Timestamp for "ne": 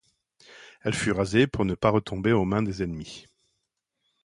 1.63-1.75